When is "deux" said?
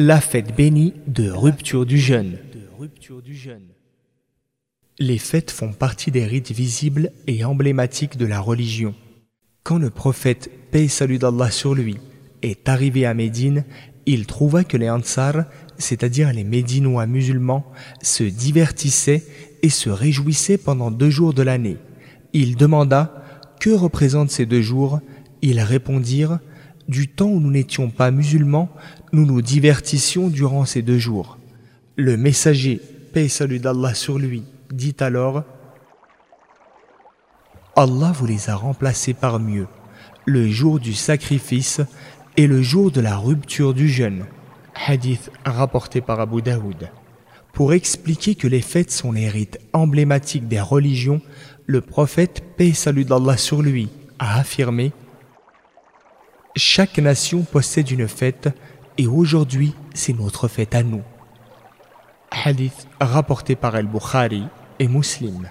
20.92-21.10, 24.46-24.62, 30.80-30.98